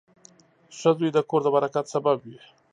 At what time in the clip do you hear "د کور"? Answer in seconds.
1.13-1.41